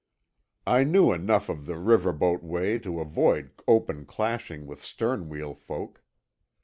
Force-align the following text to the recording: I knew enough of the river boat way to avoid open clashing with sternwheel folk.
I 0.65 0.83
knew 0.83 1.11
enough 1.13 1.47
of 1.47 1.67
the 1.67 1.77
river 1.77 2.11
boat 2.11 2.41
way 2.41 2.79
to 2.79 2.99
avoid 3.01 3.51
open 3.67 4.07
clashing 4.07 4.65
with 4.65 4.81
sternwheel 4.81 5.53
folk. 5.55 6.01